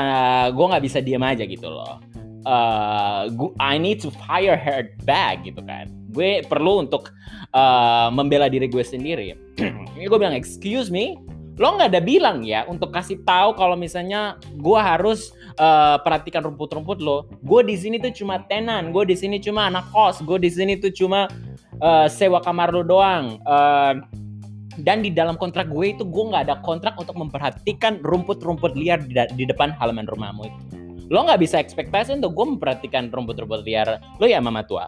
gue 0.52 0.66
nggak 0.68 0.84
bisa 0.84 1.00
diam 1.00 1.24
aja 1.24 1.48
gitu 1.48 1.68
loh. 1.68 2.00
Uh, 2.42 3.30
I 3.62 3.78
need 3.80 4.02
to 4.04 4.12
fire 4.28 4.60
her 4.60 4.92
back 5.08 5.48
gitu 5.48 5.64
kan. 5.64 6.01
Gue 6.12 6.44
perlu 6.46 6.84
untuk 6.84 7.16
uh, 7.56 8.12
membela 8.12 8.52
diri 8.52 8.68
gue 8.68 8.84
sendiri. 8.84 9.36
Ini 9.96 10.06
gue 10.06 10.20
bilang 10.20 10.36
excuse 10.36 10.92
me, 10.92 11.16
lo 11.62 11.78
nggak 11.78 11.94
ada 11.94 12.02
bilang 12.02 12.42
ya 12.42 12.66
untuk 12.66 12.90
kasih 12.90 13.22
tahu 13.22 13.54
kalau 13.54 13.78
misalnya 13.78 14.40
gue 14.58 14.80
harus 14.80 15.32
uh, 15.62 16.02
perhatikan 16.02 16.42
rumput-rumput 16.42 17.00
lo. 17.00 17.30
Gue 17.46 17.62
di 17.62 17.78
sini 17.78 18.02
tuh 18.02 18.12
cuma 18.12 18.44
tenan, 18.50 18.90
gue 18.90 19.04
di 19.06 19.16
sini 19.16 19.38
cuma 19.38 19.70
anak 19.70 19.88
kos, 19.94 20.26
gue 20.26 20.38
di 20.42 20.50
sini 20.50 20.80
tuh 20.82 20.90
cuma 20.90 21.30
uh, 21.80 22.08
sewa 22.10 22.42
kamar 22.42 22.74
lo 22.74 22.84
doang. 22.84 23.38
Uh, 23.46 24.02
dan 24.80 25.04
di 25.04 25.12
dalam 25.12 25.36
kontrak 25.36 25.68
gue 25.68 25.94
itu 25.94 26.08
gue 26.08 26.24
nggak 26.32 26.48
ada 26.48 26.56
kontrak 26.64 26.96
untuk 26.96 27.14
memperhatikan 27.20 28.00
rumput-rumput 28.02 28.74
liar 28.74 29.04
di, 29.04 29.14
di 29.36 29.44
depan 29.44 29.76
halaman 29.76 30.08
rumahmu 30.08 30.48
itu. 30.48 30.60
Lo 31.12 31.28
nggak 31.28 31.44
bisa 31.44 31.60
ekspektasi 31.60 32.16
untuk 32.16 32.32
gue 32.34 32.56
memperhatikan 32.56 33.12
rumput-rumput 33.12 33.68
liar 33.68 34.00
lo 34.18 34.26
ya 34.26 34.40
mama 34.40 34.64
tua 34.64 34.88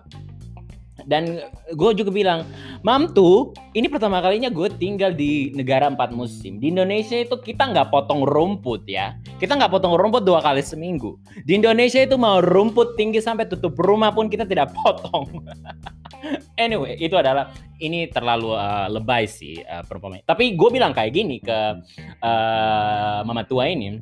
dan 1.06 1.40
gue 1.74 1.92
juga 1.96 2.12
bilang 2.12 2.40
mam 2.84 3.12
tuh 3.12 3.56
ini 3.74 3.88
pertama 3.88 4.20
kalinya 4.20 4.52
gue 4.52 4.70
tinggal 4.78 5.12
di 5.16 5.52
negara 5.56 5.90
empat 5.90 6.12
musim. 6.14 6.60
Di 6.60 6.70
Indonesia 6.70 7.18
itu 7.18 7.36
kita 7.40 7.72
nggak 7.72 7.90
potong 7.90 8.24
rumput 8.24 8.86
ya. 8.88 9.18
Kita 9.40 9.56
nggak 9.56 9.72
potong 9.72 9.96
rumput 9.96 10.24
dua 10.24 10.40
kali 10.40 10.62
seminggu. 10.62 11.18
Di 11.44 11.58
Indonesia 11.58 12.02
itu 12.02 12.16
mau 12.16 12.40
rumput 12.40 12.96
tinggi 12.96 13.20
sampai 13.20 13.50
tutup 13.50 13.76
rumah 13.80 14.14
pun 14.14 14.28
kita 14.28 14.48
tidak 14.48 14.72
potong. 14.74 15.28
Anyway 16.56 16.96
itu 17.04 17.20
adalah 17.20 17.52
ini 17.84 18.08
terlalu 18.08 18.56
uh, 18.56 18.88
lebay 18.88 19.28
sih 19.28 19.60
uh, 19.60 19.84
tapi 20.24 20.56
gue 20.56 20.70
bilang 20.72 20.96
kayak 20.96 21.12
gini 21.12 21.44
ke 21.44 21.84
uh, 22.24 23.20
mama 23.28 23.44
tua 23.44 23.68
ini 23.68 24.00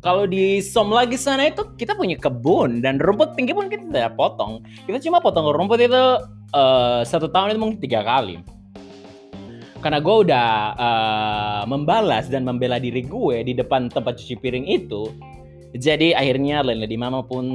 kalau 0.00 0.24
di 0.28 0.60
Som 0.64 0.92
lagi 0.92 1.16
sana 1.16 1.48
itu 1.48 1.64
kita 1.76 1.96
punya 1.96 2.16
kebun 2.16 2.84
dan 2.84 3.00
rumput 3.00 3.36
tinggi 3.36 3.56
pun 3.56 3.70
kita 3.70 3.88
tidak 3.88 4.16
potong. 4.16 4.64
Kita 4.84 5.00
cuma 5.02 5.20
potong 5.20 5.48
rumput 5.52 5.80
itu 5.80 6.02
uh, 6.52 7.00
satu 7.06 7.30
tahun 7.32 7.56
itu 7.56 7.60
mungkin 7.60 7.78
tiga 7.80 8.04
kali. 8.04 8.40
Karena 9.80 10.02
gue 10.02 10.16
udah 10.26 10.48
uh, 10.74 11.62
membalas 11.70 12.26
dan 12.26 12.42
membela 12.42 12.80
diri 12.82 13.06
gue 13.06 13.46
di 13.46 13.52
depan 13.54 13.86
tempat 13.86 14.18
cuci 14.18 14.34
piring 14.40 14.66
itu, 14.66 15.14
jadi 15.76 16.16
akhirnya 16.16 16.64
Lady 16.64 16.96
Mama 16.96 17.22
pun 17.22 17.46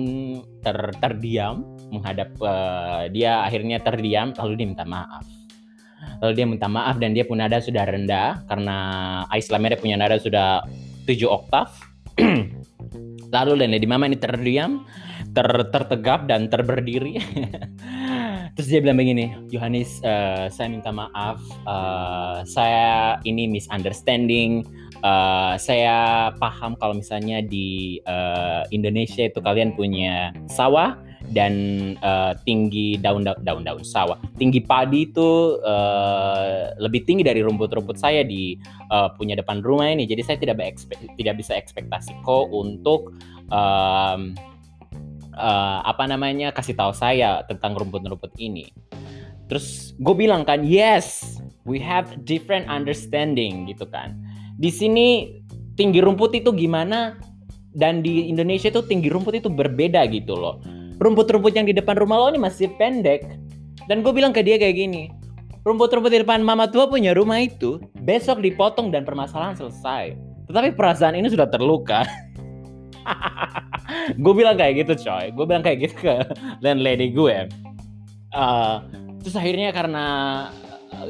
ter 0.61 0.77
terdiam 1.01 1.65
menghadap 1.91 2.31
uh, 2.39 3.09
dia 3.11 3.43
akhirnya 3.43 3.81
terdiam 3.83 4.31
lalu 4.37 4.53
dia 4.55 4.67
minta 4.69 4.85
maaf. 4.87 5.25
Lalu 6.21 6.33
dia 6.37 6.45
minta 6.45 6.67
maaf 6.69 6.97
dan 6.97 7.13
dia 7.13 7.25
pun 7.25 7.37
nada 7.41 7.61
sudah 7.61 7.85
rendah 7.85 8.45
karena 8.45 8.77
Islamnya 9.33 9.77
punya 9.77 9.97
nada 9.97 10.17
sudah 10.17 10.65
7 11.05 11.17
oktav 11.25 11.90
Lalu 13.35 13.63
Lady 13.63 13.87
Mama 13.87 14.11
ini 14.11 14.19
terdiam, 14.19 14.83
ter 15.31 15.47
tertegap 15.71 16.27
dan 16.27 16.51
terberdiri. 16.51 17.19
Terus 18.59 18.67
dia 18.67 18.83
bilang 18.83 18.99
begini, 18.99 19.31
Yohanes, 19.47 20.03
uh, 20.03 20.51
saya 20.51 20.67
minta 20.67 20.91
maaf, 20.91 21.39
uh, 21.63 22.43
saya 22.43 23.15
ini 23.23 23.47
misunderstanding. 23.47 24.67
Uh, 25.01 25.55
saya 25.55 26.29
paham 26.37 26.75
kalau 26.75 26.99
misalnya 26.99 27.39
di 27.41 27.97
uh, 28.05 28.67
Indonesia 28.75 29.25
itu 29.25 29.39
kalian 29.39 29.73
punya 29.73 30.35
sawah 30.51 30.93
dan 31.31 31.53
uh, 32.03 32.35
tinggi 32.43 32.99
daun 32.99 33.23
daun 33.23 33.63
daun 33.63 33.83
sawah. 33.87 34.19
Tinggi 34.35 34.59
padi 34.59 35.07
itu 35.07 35.57
uh, 35.63 36.75
lebih 36.77 37.07
tinggi 37.07 37.23
dari 37.23 37.39
rumput-rumput 37.39 37.95
saya 37.95 38.27
di 38.27 38.59
uh, 38.91 39.15
punya 39.15 39.39
depan 39.39 39.63
rumah 39.63 39.87
ini. 39.87 40.03
Jadi 40.03 40.21
saya 40.21 40.37
tidak 40.37 40.59
tidak 41.15 41.35
bisa 41.39 41.55
ekspektasi 41.55 42.11
kok 42.21 42.51
untuk 42.51 43.15
um, 43.47 44.35
uh, 45.33 45.79
apa 45.87 46.03
namanya 46.05 46.51
kasih 46.51 46.75
tahu 46.75 46.91
saya 46.91 47.47
tentang 47.47 47.79
rumput-rumput 47.79 48.35
ini. 48.35 48.67
Terus 49.47 49.95
gue 49.99 50.15
bilang 50.15 50.43
kan 50.43 50.63
yes 50.67 51.39
we 51.63 51.79
have 51.79 52.11
different 52.27 52.67
understanding 52.67 53.67
gitu 53.71 53.87
kan. 53.87 54.19
Di 54.59 54.67
sini 54.67 55.39
tinggi 55.79 56.03
rumput 56.03 56.35
itu 56.35 56.51
gimana? 56.51 57.15
Dan 57.71 58.03
di 58.03 58.27
Indonesia 58.27 58.67
itu 58.67 58.83
tinggi 58.83 59.07
rumput 59.07 59.39
itu 59.39 59.47
berbeda 59.47 60.03
gitu 60.11 60.35
loh 60.35 60.59
rumput-rumput 61.01 61.57
yang 61.57 61.65
di 61.65 61.73
depan 61.73 61.97
rumah 61.97 62.21
lo 62.21 62.29
ini 62.29 62.37
masih 62.37 62.69
pendek. 62.77 63.25
Dan 63.89 64.05
gue 64.05 64.13
bilang 64.13 64.29
ke 64.31 64.45
dia 64.45 64.61
kayak 64.61 64.77
gini, 64.77 65.09
rumput-rumput 65.65 66.13
di 66.13 66.21
depan 66.21 66.45
mama 66.45 66.69
tua 66.69 66.85
punya 66.85 67.17
rumah 67.17 67.41
itu 67.41 67.81
besok 68.05 68.39
dipotong 68.39 68.93
dan 68.93 69.01
permasalahan 69.03 69.57
selesai. 69.57 70.13
Tetapi 70.45 70.77
perasaan 70.77 71.17
ini 71.17 71.27
sudah 71.33 71.49
terluka. 71.49 72.05
gue 74.23 74.33
bilang 74.37 74.55
kayak 74.55 74.85
gitu 74.85 75.09
coy, 75.09 75.33
gue 75.33 75.45
bilang 75.49 75.65
kayak 75.65 75.89
gitu 75.89 75.95
ke 76.05 76.15
landlady 76.61 77.09
gue. 77.09 77.49
Uh, 78.31 78.79
terus 79.25 79.35
akhirnya 79.35 79.73
karena 79.73 80.05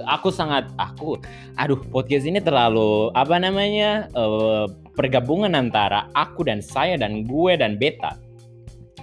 aku 0.07 0.31
sangat 0.31 0.69
aku 0.79 1.19
aduh 1.60 1.79
podcast 1.91 2.25
ini 2.25 2.39
terlalu 2.39 3.12
apa 3.13 3.38
namanya 3.38 4.07
uh, 4.15 4.65
pergabungan 4.95 5.53
antara 5.53 6.07
aku 6.15 6.48
dan 6.48 6.63
saya 6.63 6.95
dan 6.98 7.27
gue 7.27 7.53
dan 7.60 7.75
beta 7.77 8.15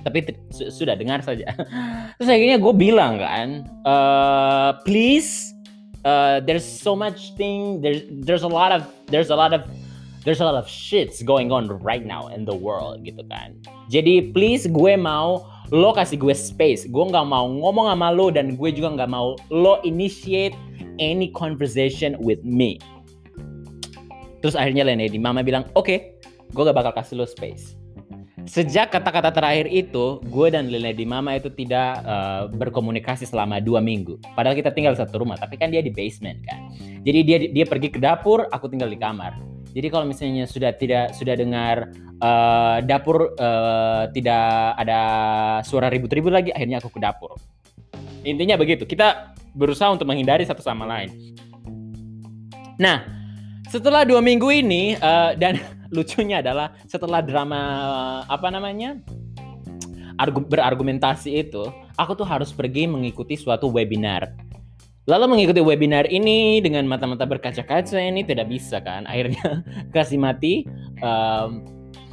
tapi 0.08 0.24
sudah 0.50 0.96
dengar 0.96 1.20
saja. 1.20 1.52
Terus 2.16 2.30
akhirnya 2.32 2.56
gue 2.56 2.74
bilang 2.74 3.20
kan 3.20 3.68
uh, 3.84 4.80
please 4.88 5.52
uh, 6.08 6.40
there's 6.40 6.64
so 6.64 6.96
much 6.96 7.36
thing 7.36 7.84
there's 7.84 8.08
there's 8.24 8.42
a 8.42 8.50
lot 8.50 8.72
of 8.72 8.88
there's 9.12 9.28
a 9.28 9.36
lot 9.36 9.52
of 9.52 9.62
there's 10.24 10.40
a 10.40 10.46
lot 10.48 10.56
of 10.56 10.64
shits 10.64 11.20
going 11.20 11.52
on 11.52 11.68
right 11.84 12.04
now 12.04 12.32
in 12.32 12.48
the 12.48 12.56
world 12.56 13.04
gitu 13.04 13.20
kan. 13.28 13.54
Jadi 13.92 14.32
please 14.32 14.64
gue 14.64 14.96
mau 14.96 15.44
lo 15.68 15.92
kasih 15.92 16.16
gue 16.16 16.32
space. 16.32 16.88
Gue 16.88 17.04
nggak 17.06 17.28
mau 17.28 17.44
ngomong 17.44 17.92
sama 17.92 18.08
lo 18.08 18.32
dan 18.32 18.56
gue 18.56 18.70
juga 18.72 18.96
nggak 18.96 19.10
mau 19.12 19.36
lo 19.52 19.78
initiate 19.84 20.56
any 20.96 21.28
conversation 21.36 22.16
with 22.18 22.40
me. 22.42 22.80
Terus 24.38 24.54
akhirnya 24.54 24.86
Lenny 24.86 25.10
mama 25.18 25.42
bilang 25.42 25.66
oke 25.74 25.86
okay, 25.86 25.98
gue 26.54 26.62
gak 26.62 26.76
bakal 26.76 26.92
kasih 26.94 27.20
lo 27.20 27.26
space 27.26 27.76
Sejak 28.48 28.88
kata-kata 28.88 29.28
terakhir 29.28 29.68
itu, 29.68 30.24
gue 30.24 30.48
dan 30.48 30.72
Lady 30.72 31.04
Mama 31.04 31.36
itu 31.36 31.52
tidak 31.52 32.00
uh, 32.00 32.48
berkomunikasi 32.48 33.28
selama 33.28 33.60
dua 33.60 33.84
minggu. 33.84 34.16
Padahal 34.32 34.56
kita 34.56 34.72
tinggal 34.72 34.96
satu 34.96 35.20
rumah, 35.20 35.36
tapi 35.36 35.60
kan 35.60 35.68
dia 35.68 35.84
di 35.84 35.92
basement 35.92 36.40
kan. 36.48 36.72
Jadi 37.04 37.18
dia 37.28 37.38
dia 37.52 37.64
pergi 37.68 37.92
ke 37.92 38.00
dapur, 38.00 38.48
aku 38.48 38.72
tinggal 38.72 38.88
di 38.88 38.96
kamar. 38.96 39.36
Jadi 39.76 39.92
kalau 39.92 40.08
misalnya 40.08 40.48
sudah 40.48 40.72
tidak 40.72 41.12
sudah 41.12 41.36
dengar 41.36 41.92
uh, 42.24 42.80
dapur 42.80 43.36
uh, 43.36 44.08
tidak 44.16 44.80
ada 44.80 45.00
suara 45.68 45.92
ribut-ribut 45.92 46.32
lagi, 46.32 46.48
akhirnya 46.48 46.80
aku 46.80 46.88
ke 46.88 47.04
dapur. 47.04 47.36
Intinya 48.24 48.56
begitu. 48.56 48.88
Kita 48.88 49.36
berusaha 49.52 49.92
untuk 49.92 50.08
menghindari 50.08 50.48
satu 50.48 50.64
sama 50.64 50.88
lain. 50.88 51.36
Nah, 52.80 53.04
setelah 53.68 54.08
dua 54.08 54.24
minggu 54.24 54.48
ini 54.48 54.96
uh, 54.96 55.36
dan 55.36 55.60
lucunya 55.88 56.44
adalah 56.44 56.76
setelah 56.84 57.24
drama 57.24 57.60
apa 58.28 58.48
namanya 58.52 59.00
argu, 60.18 60.42
berargumentasi 60.44 61.30
itu, 61.48 61.64
aku 61.96 62.12
tuh 62.18 62.26
harus 62.26 62.50
pergi 62.52 62.90
mengikuti 62.90 63.38
suatu 63.38 63.70
webinar. 63.70 64.28
Lalu 65.08 65.24
mengikuti 65.24 65.64
webinar 65.64 66.04
ini 66.12 66.60
dengan 66.60 66.84
mata-mata 66.84 67.24
berkaca-kaca 67.24 67.96
ini 67.96 68.20
tidak 68.28 68.52
bisa 68.52 68.76
kan? 68.84 69.08
Akhirnya 69.08 69.64
kasih 69.96 70.20
mati 70.20 70.68
um, 71.00 71.64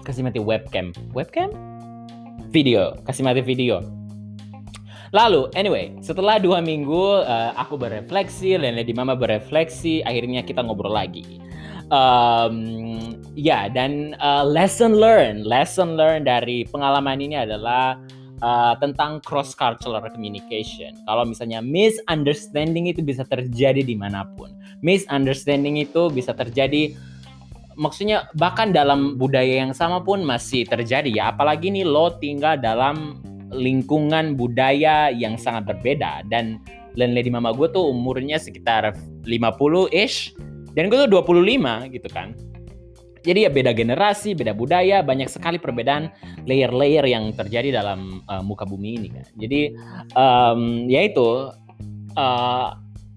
kasih 0.08 0.24
mati 0.24 0.40
webcam. 0.40 0.96
Webcam? 1.12 1.52
Video, 2.56 2.96
kasih 3.04 3.28
mati 3.28 3.44
video. 3.44 3.84
Lalu, 5.12 5.52
anyway, 5.60 5.96
setelah 6.00 6.40
dua 6.40 6.64
minggu 6.64 7.24
uh, 7.24 7.52
aku 7.56 7.76
berefleksi, 7.76 8.56
Lena 8.56 8.84
di 8.84 8.92
Mama 8.96 9.16
berefleksi, 9.16 10.04
akhirnya 10.04 10.44
kita 10.44 10.64
ngobrol 10.64 10.92
lagi 10.96 11.40
um, 11.90 12.58
ya 13.38 13.70
dan 13.70 14.16
uh, 14.22 14.46
lesson 14.46 14.98
learn 14.98 15.46
lesson 15.46 16.00
learn 16.00 16.26
dari 16.26 16.66
pengalaman 16.70 17.22
ini 17.22 17.38
adalah 17.38 18.00
uh, 18.42 18.74
tentang 18.80 19.22
cross 19.24 19.54
cultural 19.54 20.02
communication. 20.10 20.96
Kalau 21.06 21.24
misalnya 21.28 21.62
misunderstanding 21.62 22.90
itu 22.90 23.06
bisa 23.06 23.24
terjadi 23.28 23.86
di 23.86 23.96
mana 23.96 24.26
pun. 24.36 24.52
Misunderstanding 24.84 25.80
itu 25.80 26.12
bisa 26.12 26.36
terjadi, 26.36 26.94
maksudnya 27.80 28.28
bahkan 28.36 28.76
dalam 28.76 29.16
budaya 29.16 29.64
yang 29.66 29.72
sama 29.72 30.02
pun 30.02 30.26
masih 30.26 30.68
terjadi 30.68 31.10
ya. 31.12 31.24
Apalagi 31.32 31.72
nih 31.72 31.86
lo 31.88 32.18
tinggal 32.20 32.60
dalam 32.60 33.22
lingkungan 33.54 34.36
budaya 34.36 35.14
yang 35.14 35.40
sangat 35.40 35.70
berbeda 35.70 36.26
dan 36.28 36.60
landlady 36.98 37.32
mama 37.32 37.52
gue 37.54 37.70
tuh 37.72 37.92
umurnya 37.92 38.40
sekitar 38.42 38.96
50-ish 39.28 40.34
dan 40.76 40.92
gue 40.92 40.98
tuh 41.08 41.24
25 41.24 41.96
gitu 41.96 42.10
kan. 42.12 42.36
Jadi 43.26 43.42
ya 43.42 43.50
beda 43.50 43.74
generasi, 43.74 44.38
beda 44.38 44.54
budaya, 44.54 45.02
banyak 45.02 45.26
sekali 45.26 45.58
perbedaan 45.58 46.14
layer-layer 46.46 47.02
yang 47.10 47.34
terjadi 47.34 47.82
dalam 47.82 48.22
uh, 48.30 48.46
muka 48.46 48.70
bumi 48.70 49.02
ini 49.02 49.10
kan. 49.10 49.26
Jadi 49.34 49.74
um, 50.14 50.86
ya 50.86 51.02
itu 51.10 51.50
uh, 52.14 52.70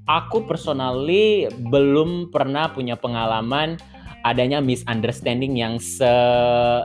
aku 0.08 0.48
personally 0.48 1.52
belum 1.68 2.32
pernah 2.32 2.72
punya 2.72 2.96
pengalaman 2.96 3.76
adanya 4.24 4.58
misunderstanding 4.64 5.60
yang 5.60 5.76
se 5.76 6.08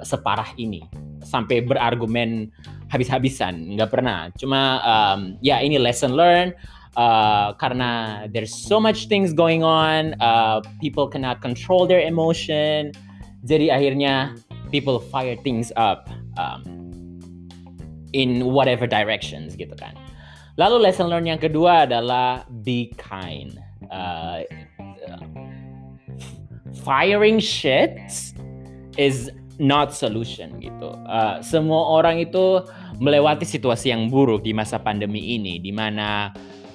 separah 0.04 0.52
ini 0.60 0.84
sampai 1.24 1.64
berargumen 1.64 2.52
habis-habisan 2.92 3.74
nggak 3.74 3.90
pernah 3.90 4.30
cuma 4.38 4.84
um, 4.86 5.40
ya 5.42 5.64
ini 5.64 5.82
lesson 5.82 6.14
learned 6.14 6.54
uh, 6.96 7.54
karena 7.58 8.26
there's 8.32 8.54
so 8.54 8.80
much 8.80 9.08
things 9.08 9.34
going 9.34 9.64
on 9.64 10.14
uh, 10.22 10.62
people 10.82 11.08
cannot 11.08 11.42
control 11.42 11.88
their 11.88 12.02
emotion 12.02 12.92
jadi 13.44 13.76
akhirnya 13.76 14.36
people 14.72 14.98
fire 14.98 15.38
things 15.46 15.70
up 15.78 16.10
um, 16.40 16.84
in 18.16 18.50
whatever 18.50 18.88
directions 18.90 19.54
gitu 19.54 19.78
kan. 19.78 19.94
Lalu 20.56 20.90
lesson 20.90 21.10
learn 21.10 21.30
yang 21.30 21.42
kedua 21.42 21.90
adalah 21.90 22.46
be 22.66 22.94
kind. 22.98 23.58
Uh, 23.94 24.46
firing 26.86 27.38
shit 27.38 27.98
is 28.98 29.30
not 29.62 29.94
solution 29.94 30.58
gitu. 30.62 30.94
Uh, 31.10 31.42
semua 31.42 31.98
orang 32.02 32.22
itu 32.22 32.62
melewati 32.98 33.46
situasi 33.46 33.94
yang 33.94 34.10
buruk 34.10 34.46
di 34.46 34.54
masa 34.54 34.78
pandemi 34.78 35.38
ini, 35.38 35.58
di 35.58 35.74
mana 35.74 36.34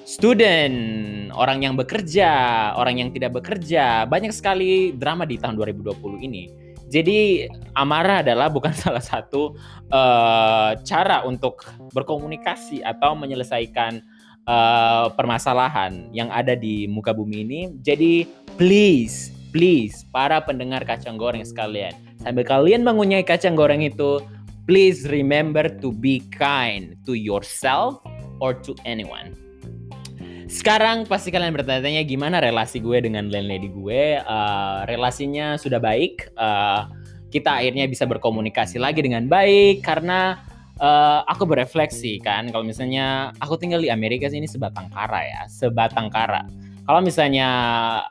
student, 0.09 1.29
orang 1.37 1.61
yang 1.61 1.77
bekerja, 1.77 2.73
orang 2.73 2.97
yang 2.97 3.09
tidak 3.13 3.37
bekerja, 3.37 4.09
banyak 4.09 4.33
sekali 4.33 4.89
drama 4.97 5.29
di 5.29 5.37
tahun 5.37 5.53
2020 5.53 6.25
ini. 6.25 6.49
Jadi 6.89 7.45
amarah 7.77 8.25
adalah 8.25 8.49
bukan 8.49 8.73
salah 8.83 9.05
satu 9.05 9.53
uh, 9.93 10.73
cara 10.81 11.21
untuk 11.29 11.61
berkomunikasi 11.93 12.81
atau 12.81 13.13
menyelesaikan 13.13 14.01
uh, 14.49 15.13
permasalahan 15.13 16.09
yang 16.09 16.33
ada 16.33 16.57
di 16.57 16.89
muka 16.89 17.13
bumi 17.13 17.45
ini. 17.45 17.61
Jadi 17.85 18.25
please, 18.57 19.29
please 19.53 20.01
para 20.09 20.41
pendengar 20.41 20.81
kacang 20.89 21.21
goreng 21.21 21.45
sekalian, 21.45 21.93
sambil 22.17 22.49
kalian 22.49 22.81
mengunyai 22.81 23.21
kacang 23.21 23.53
goreng 23.53 23.85
itu, 23.85 24.17
please 24.65 25.05
remember 25.13 25.69
to 25.69 25.93
be 25.93 26.25
kind 26.33 26.97
to 27.05 27.13
yourself 27.13 28.01
or 28.41 28.57
to 28.57 28.73
anyone. 28.89 29.48
Sekarang 30.49 31.05
pasti 31.05 31.29
kalian 31.29 31.53
bertanya-tanya 31.53 32.01
gimana 32.09 32.41
relasi 32.41 32.81
gue 32.81 32.97
dengan 33.05 33.29
landlady 33.29 33.69
gue. 33.69 34.17
Uh, 34.25 34.81
relasinya 34.89 35.61
sudah 35.61 35.77
baik. 35.77 36.33
Uh, 36.33 36.89
kita 37.29 37.61
akhirnya 37.61 37.85
bisa 37.85 38.09
berkomunikasi 38.09 38.81
lagi 38.81 39.05
dengan 39.05 39.29
baik 39.29 39.85
karena 39.85 40.41
uh, 40.81 41.21
aku 41.29 41.45
berefleksi 41.45 42.17
kan 42.25 42.49
kalau 42.49 42.65
misalnya 42.65 43.29
aku 43.37 43.61
tinggal 43.61 43.77
di 43.77 43.93
Amerika 43.93 44.25
sih 44.25 44.41
ini 44.41 44.49
sebatang 44.49 44.89
kara 44.89 45.21
ya, 45.21 45.41
sebatang 45.45 46.09
kara. 46.09 46.41
Kalau 46.89 47.05
misalnya 47.05 47.49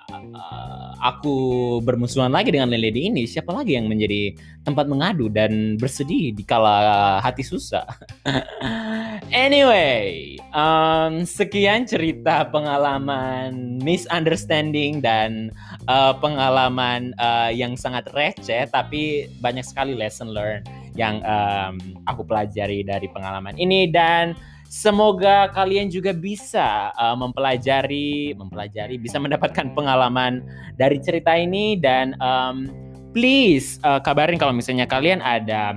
uh, 0.07 0.95
aku 1.03 1.37
bermusuhan 1.83 2.31
lagi 2.31 2.55
dengan 2.55 2.71
landlady 2.71 3.11
ini, 3.11 3.27
siapa 3.27 3.51
lagi 3.51 3.75
yang 3.75 3.91
menjadi 3.91 4.39
tempat 4.63 4.87
mengadu 4.87 5.27
dan 5.27 5.75
bersedih 5.75 6.31
di 6.31 6.47
kala 6.47 7.19
hati 7.19 7.43
susah? 7.43 7.83
Anyway, 9.31 10.39
um, 10.55 11.23
sekian 11.23 11.85
cerita 11.85 12.49
pengalaman 12.49 13.79
misunderstanding 13.83 14.99
dan 15.05 15.53
uh, 15.87 16.15
pengalaman 16.17 17.13
uh, 17.21 17.53
yang 17.53 17.77
sangat 17.77 18.09
receh, 18.17 18.67
tapi 18.71 19.29
banyak 19.41 19.65
sekali 19.65 19.95
lesson 19.95 20.33
learn 20.33 20.65
yang 20.97 21.23
um, 21.23 21.79
aku 22.09 22.25
pelajari 22.25 22.83
dari 22.83 23.07
pengalaman 23.13 23.55
ini. 23.61 23.91
Dan 23.91 24.35
semoga 24.69 25.49
kalian 25.53 25.89
juga 25.89 26.13
bisa 26.13 26.93
uh, 26.97 27.17
mempelajari, 27.17 28.35
mempelajari, 28.37 28.97
bisa 28.99 29.21
mendapatkan 29.21 29.73
pengalaman 29.73 30.43
dari 30.77 30.99
cerita 31.01 31.37
ini. 31.37 31.79
Dan 31.79 32.17
um, 32.19 32.69
please 33.13 33.81
uh, 33.83 34.01
kabarin 34.01 34.37
kalau 34.37 34.53
misalnya 34.53 34.85
kalian 34.85 35.23
ada 35.25 35.77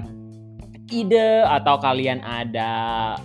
ide 0.91 1.47
atau 1.47 1.79
kalian 1.79 2.19
ada 2.21 2.71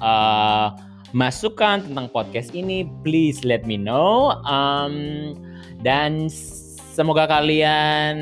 uh, 0.01 0.67
masukan 1.13 1.83
tentang 1.85 2.07
podcast 2.11 2.55
ini, 2.55 2.87
please 3.03 3.43
let 3.43 3.67
me 3.67 3.77
know. 3.77 4.39
Um, 4.47 5.35
dan 5.83 6.31
semoga 6.97 7.29
kalian 7.29 8.17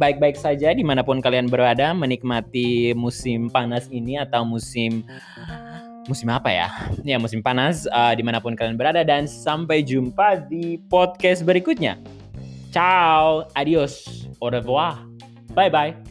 baik-baik 0.00 0.38
saja 0.38 0.72
di 0.72 0.80
mana 0.80 1.04
pun 1.04 1.20
kalian 1.20 1.50
berada, 1.50 1.92
menikmati 1.92 2.96
musim 2.96 3.52
panas 3.52 3.86
ini 3.92 4.16
atau 4.16 4.46
musim 4.48 5.04
musim 6.08 6.28
apa 6.28 6.52
ya? 6.52 6.68
Ya 7.04 7.16
musim 7.16 7.40
panas 7.40 7.88
uh, 7.92 8.12
di 8.12 8.24
mana 8.24 8.40
pun 8.40 8.56
kalian 8.56 8.76
berada 8.76 9.04
dan 9.04 9.28
sampai 9.28 9.84
jumpa 9.84 10.48
di 10.48 10.80
podcast 10.88 11.44
berikutnya. 11.44 12.00
Ciao, 12.74 13.46
adios, 13.54 14.26
au 14.42 14.50
revoir, 14.50 15.06
bye 15.54 15.70
bye. 15.70 16.03